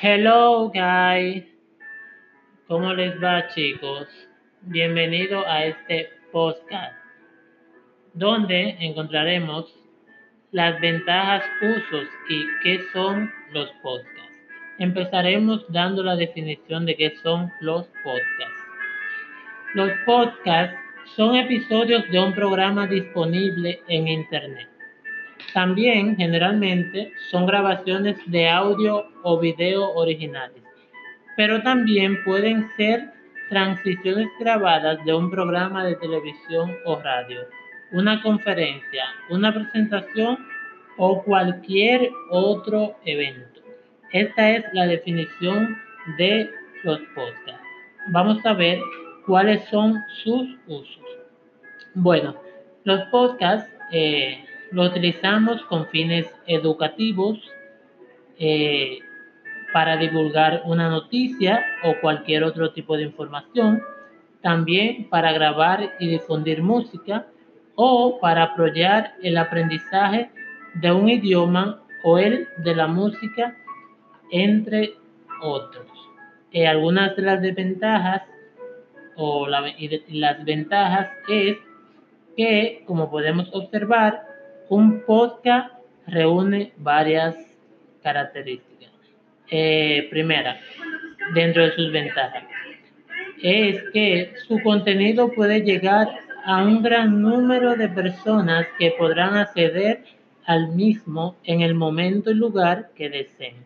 [0.00, 1.44] Hello guys,
[2.66, 4.08] ¿cómo les va chicos?
[4.62, 6.96] Bienvenido a este podcast,
[8.12, 9.72] donde encontraremos
[10.50, 14.32] las ventajas, usos y qué son los podcasts.
[14.80, 18.62] Empezaremos dando la definición de qué son los podcasts.
[19.74, 20.76] Los podcasts
[21.14, 24.73] son episodios de un programa disponible en Internet.
[25.52, 30.62] También generalmente son grabaciones de audio o video originales,
[31.36, 33.12] pero también pueden ser
[33.48, 37.42] transiciones grabadas de un programa de televisión o radio,
[37.92, 40.38] una conferencia, una presentación
[40.96, 43.60] o cualquier otro evento.
[44.12, 45.76] Esta es la definición
[46.18, 46.50] de
[46.82, 47.62] los podcasts.
[48.08, 48.78] Vamos a ver
[49.26, 51.04] cuáles son sus usos.
[51.94, 52.36] Bueno,
[52.84, 57.38] los podcasts eh, lo utilizamos con fines educativos
[58.38, 58.98] eh,
[59.72, 63.82] para divulgar una noticia o cualquier otro tipo de información,
[64.40, 67.26] también para grabar y difundir música
[67.74, 70.30] o para apoyar el aprendizaje
[70.74, 73.56] de un idioma o el de la música,
[74.30, 74.94] entre
[75.40, 75.86] otros.
[76.52, 78.22] Eh, algunas de las desventajas
[79.16, 81.56] o las ventajas es
[82.36, 84.33] que, como podemos observar,
[84.68, 85.72] un podcast
[86.06, 87.36] reúne varias
[88.02, 88.90] características.
[89.50, 90.58] Eh, primera,
[91.34, 92.44] dentro de sus ventajas,
[93.42, 96.08] es que su contenido puede llegar
[96.44, 100.04] a un gran número de personas que podrán acceder
[100.46, 103.56] al mismo en el momento y lugar que deseen.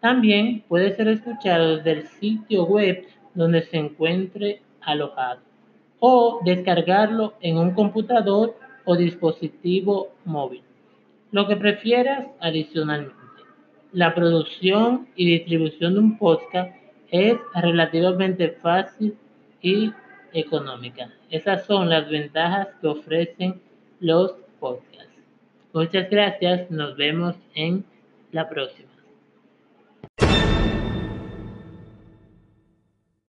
[0.00, 5.40] También puede ser escuchado desde el sitio web donde se encuentre alojado
[5.98, 8.56] o descargarlo en un computador
[8.86, 10.62] o dispositivo móvil,
[11.32, 13.14] lo que prefieras adicionalmente.
[13.92, 16.74] La producción y distribución de un podcast
[17.10, 19.16] es relativamente fácil
[19.60, 19.92] y
[20.32, 21.12] económica.
[21.30, 23.60] Esas son las ventajas que ofrecen
[24.00, 25.12] los podcasts.
[25.72, 27.84] Muchas gracias, nos vemos en
[28.32, 28.95] la próxima.